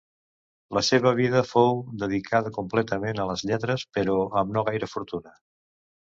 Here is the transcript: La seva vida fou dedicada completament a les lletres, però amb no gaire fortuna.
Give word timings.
La 0.75 0.81
seva 0.85 1.09
vida 1.17 1.41
fou 1.49 1.75
dedicada 2.03 2.51
completament 2.55 3.21
a 3.23 3.27
les 3.33 3.43
lletres, 3.49 3.83
però 3.99 4.15
amb 4.41 4.55
no 4.57 4.65
gaire 4.71 4.89
fortuna. 4.95 5.35